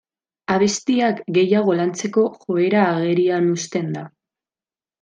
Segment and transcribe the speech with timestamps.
[0.53, 4.05] Abestiak gehiago lantzeko joera agerian uzten da.